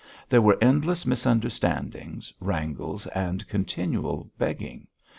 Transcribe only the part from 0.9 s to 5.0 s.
misunderstandings, wrangles, and continual begging.